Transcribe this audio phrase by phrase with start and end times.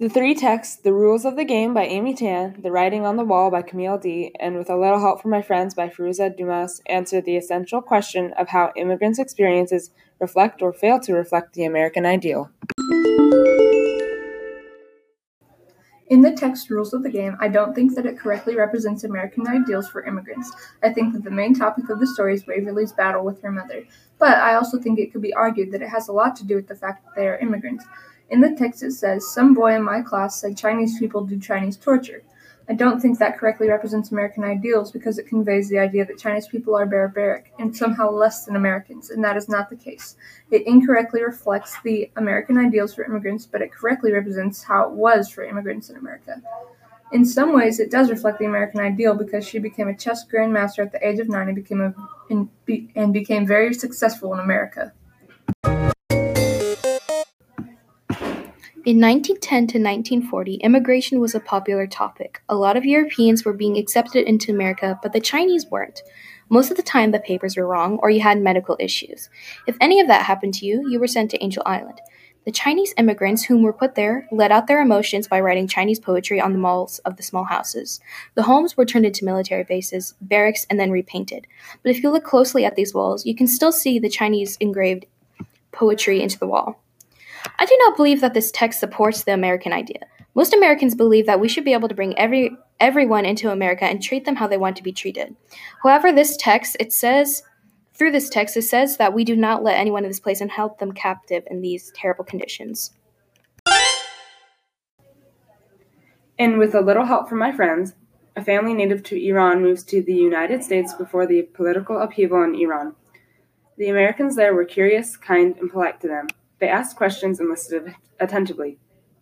[0.00, 3.24] The three texts, The Rules of the Game by Amy Tan, The Writing on the
[3.24, 6.80] Wall by Camille D., and With a Little Help from My Friends by Firoozeh Dumas,
[6.86, 9.90] answer the essential question of how immigrants' experiences
[10.20, 12.48] reflect or fail to reflect the American ideal.
[16.06, 19.48] In the text Rules of the Game, I don't think that it correctly represents American
[19.48, 20.52] ideals for immigrants.
[20.80, 23.82] I think that the main topic of the story is Waverly's battle with her mother.
[24.20, 26.54] But I also think it could be argued that it has a lot to do
[26.54, 27.84] with the fact that they are immigrants.
[28.30, 31.76] In the text it says, Some boy in my class said Chinese people do Chinese
[31.76, 32.22] torture.
[32.70, 36.46] I don't think that correctly represents American ideals because it conveys the idea that Chinese
[36.46, 40.16] people are barbaric and somehow less than Americans, and that is not the case.
[40.50, 45.30] It incorrectly reflects the American ideals for immigrants, but it correctly represents how it was
[45.30, 46.42] for immigrants in America.
[47.10, 50.84] In some ways, it does reflect the American ideal because she became a chess grandmaster
[50.84, 51.94] at the age of nine and became a,
[52.28, 54.92] and, be, and became very successful in America.
[58.86, 62.40] In 1910 to 1940, immigration was a popular topic.
[62.48, 66.00] A lot of Europeans were being accepted into America, but the Chinese weren't.
[66.48, 69.30] Most of the time, the papers were wrong or you had medical issues.
[69.66, 72.00] If any of that happened to you, you were sent to Angel Island.
[72.44, 76.40] The Chinese immigrants whom were put there let out their emotions by writing Chinese poetry
[76.40, 78.00] on the walls of the small houses.
[78.36, 81.48] The homes were turned into military bases, barracks, and then repainted.
[81.82, 85.04] But if you look closely at these walls, you can still see the Chinese engraved
[85.72, 86.80] poetry into the wall.
[87.58, 90.00] I do not believe that this text supports the American idea.
[90.34, 94.02] Most Americans believe that we should be able to bring every everyone into America and
[94.02, 95.34] treat them how they want to be treated.
[95.82, 97.42] However, this text it says
[97.94, 100.50] through this text it says that we do not let anyone in this place and
[100.50, 102.92] help them captive in these terrible conditions.
[106.38, 107.94] And with a little help from my friends,
[108.36, 112.54] a family native to Iran moves to the United States before the political upheaval in
[112.54, 112.94] Iran.
[113.76, 116.28] The Americans there were curious, kind, and polite to them.
[116.60, 118.78] They asked questions and listened attentively.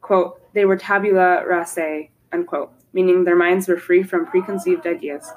[0.00, 5.30] Quote, they were tabula rasa, unquote, meaning their minds were free from preconceived ideas.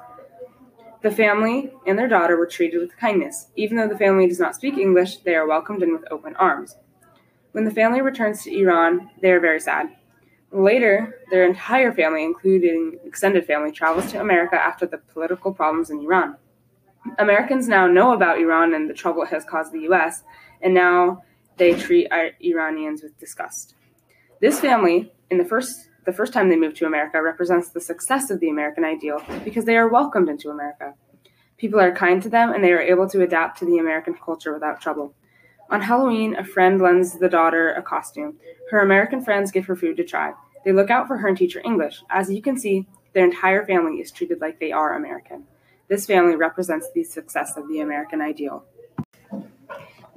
[1.03, 3.47] The family and their daughter were treated with kindness.
[3.55, 6.77] Even though the family does not speak English, they are welcomed in with open arms.
[7.51, 9.89] When the family returns to Iran, they are very sad.
[10.51, 15.99] Later, their entire family, including extended family, travels to America after the political problems in
[15.99, 16.37] Iran.
[17.19, 20.23] Americans now know about Iran and the trouble it has caused the US,
[20.61, 21.23] and now
[21.57, 22.07] they treat
[22.43, 23.75] Iranians with disgust.
[24.41, 28.29] This family, in the first the first time they moved to America, represents the success
[28.29, 30.95] of the American ideal because they are welcomed into America.
[31.57, 34.53] People are kind to them and they are able to adapt to the American culture
[34.53, 35.13] without trouble.
[35.69, 38.37] On Halloween, a friend lends the daughter a costume.
[38.69, 40.33] Her American friends give her food to try.
[40.65, 42.03] They look out for her and teach her English.
[42.09, 45.45] As you can see, their entire family is treated like they are American.
[45.87, 48.65] This family represents the success of the American ideal.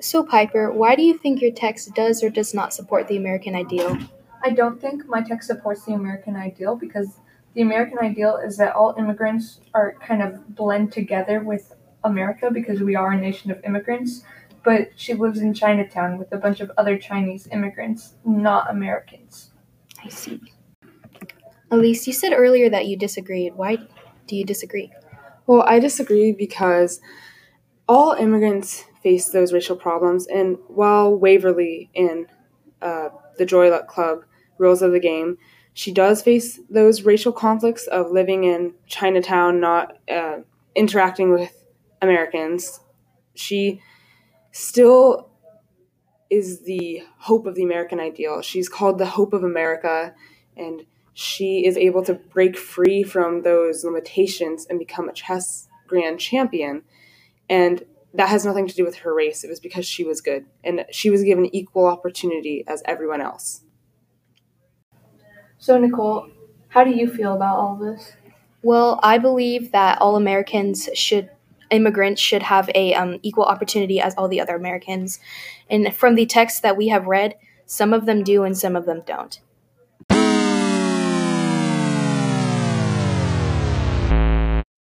[0.01, 3.55] So, Piper, why do you think your text does or does not support the American
[3.55, 3.97] ideal?
[4.45, 7.19] I don't think my text supports the American ideal because
[7.55, 11.75] the American ideal is that all immigrants are kind of blend together with
[12.05, 14.23] America because we are a nation of immigrants.
[14.63, 19.51] But she lives in Chinatown with a bunch of other Chinese immigrants, not Americans.
[20.05, 20.41] I see.
[21.71, 23.55] Elise, you said earlier that you disagreed.
[23.55, 23.79] Why
[24.27, 24.93] do you disagree?
[25.47, 27.01] Well, I disagree because
[27.89, 30.27] all immigrants face those racial problems.
[30.27, 32.27] And while Waverly in
[32.83, 34.25] uh, the Joy Luck Club
[34.59, 35.39] rules of the game,
[35.75, 40.39] she does face those racial conflicts of living in Chinatown, not uh,
[40.75, 41.53] interacting with
[42.03, 42.81] Americans.
[43.37, 43.81] She
[44.51, 45.31] still
[46.29, 48.43] is the hope of the American ideal.
[48.43, 50.17] She's called the hope of America,
[50.57, 50.85] and
[51.15, 56.83] she is able to break free from those limitations and become a chess grand champion.
[57.49, 57.85] And
[58.17, 59.45] that has nothing to do with her race.
[59.45, 63.63] It was because she was good and she was given equal opportunity as everyone else.
[65.59, 66.29] So, Nicole,
[66.69, 68.13] how do you feel about all this?
[68.63, 71.31] Well, I believe that all Americans should
[71.71, 75.19] immigrants should have a um, equal opportunity as all the other Americans.
[75.69, 77.35] And from the text that we have read,
[77.65, 79.41] some of them do and some of them don't.